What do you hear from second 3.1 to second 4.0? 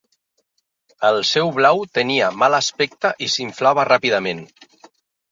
i s'inflava